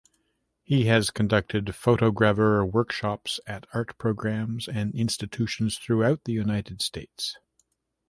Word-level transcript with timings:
He 0.63 0.85
has 0.85 1.11
conducted 1.11 1.67
photogravure 1.67 2.65
workshops 2.67 3.39
at 3.45 3.67
art 3.71 3.99
programs 3.99 4.67
and 4.67 4.95
institutions 4.95 5.77
throughout 5.77 6.23
the 6.23 6.33
United 6.33 6.81
States. 6.81 7.37